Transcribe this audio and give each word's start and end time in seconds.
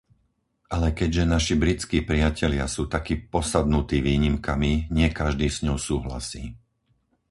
Ale 0.75 0.89
keďže 0.99 1.29
naši 1.33 1.53
britskí 1.63 1.97
priatelia 2.11 2.65
sú 2.75 2.83
takí 2.95 3.13
posadnutí 3.33 3.97
výnimkami, 4.09 4.71
nie 4.97 5.09
každý 5.19 5.45
s 5.45 5.57
ňou 5.65 5.77
súhlasí. 5.89 6.43